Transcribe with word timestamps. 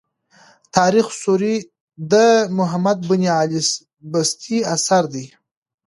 تاریخ 0.77 1.07
سوري 1.21 1.55
د 2.11 2.13
محمد 2.57 2.97
بن 3.09 3.21
علي 3.39 3.59
البستي 4.03 4.57
اثر 4.75 5.03
دﺉ. 5.13 5.25